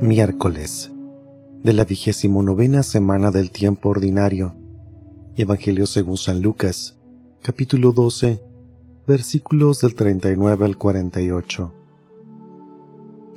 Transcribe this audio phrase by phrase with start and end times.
[0.00, 0.90] Miércoles
[1.62, 4.54] de la vigésimo novena semana del tiempo ordinario.
[5.36, 6.98] Evangelio según San Lucas,
[7.42, 8.42] capítulo 12,
[9.06, 11.72] versículos del 39 al 48.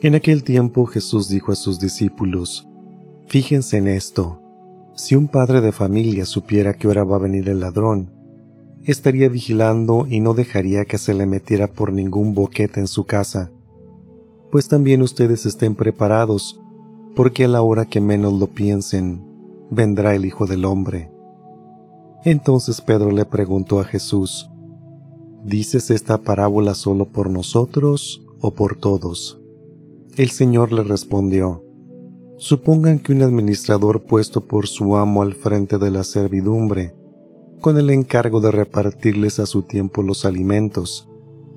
[0.01, 2.67] En aquel tiempo Jesús dijo a sus discípulos,
[3.27, 4.41] Fíjense en esto,
[4.95, 8.11] si un padre de familia supiera que ahora va a venir el ladrón,
[8.83, 13.51] estaría vigilando y no dejaría que se le metiera por ningún boquete en su casa.
[14.57, 16.59] Pues también ustedes estén preparados,
[17.15, 19.23] porque a la hora que menos lo piensen,
[19.69, 21.11] vendrá el Hijo del Hombre.
[22.25, 24.49] Entonces Pedro le preguntó a Jesús,
[25.45, 29.39] ¿Dices esta parábola solo por nosotros o por todos?
[30.15, 31.63] El Señor le respondió,
[32.37, 36.95] Supongan que un administrador puesto por su amo al frente de la servidumbre,
[37.61, 41.07] con el encargo de repartirles a su tiempo los alimentos,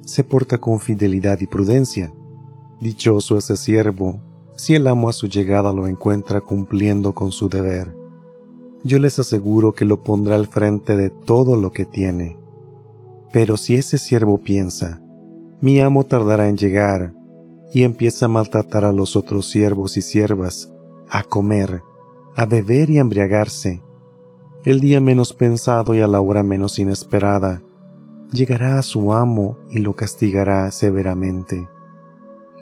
[0.05, 2.13] se porta con fidelidad y prudencia.
[2.81, 4.21] Dichoso ese siervo,
[4.57, 7.95] si el amo a su llegada lo encuentra cumpliendo con su deber.
[8.85, 12.39] Yo les aseguro que lo pondrá al frente de todo lo que tiene.
[13.33, 15.03] Pero si ese siervo piensa,
[15.61, 17.13] mi amo tardará en llegar,
[17.73, 20.73] y empieza a maltratar a los otros siervos y siervas,
[21.11, 21.83] a comer,
[22.35, 23.83] a beber y a embriagarse.
[24.65, 27.63] El día menos pensado y a la hora menos inesperada,
[28.33, 31.69] llegará a su amo y lo castigará severamente,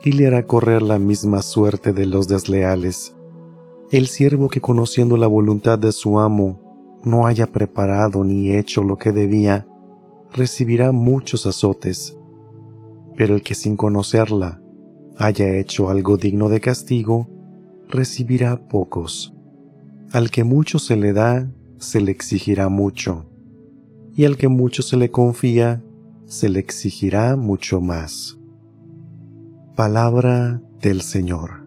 [0.03, 3.15] y le hará correr la misma suerte de los desleales.
[3.91, 8.97] El siervo que conociendo la voluntad de su amo no haya preparado ni hecho lo
[8.97, 9.67] que debía,
[10.31, 12.17] recibirá muchos azotes,
[13.15, 14.61] pero el que sin conocerla
[15.17, 17.27] haya hecho algo digno de castigo,
[17.89, 19.33] recibirá pocos.
[20.11, 23.25] Al que mucho se le da, se le exigirá mucho,
[24.13, 25.83] y al que mucho se le confía,
[26.25, 28.38] se le exigirá mucho más.
[29.79, 31.58] Palabra del Señor.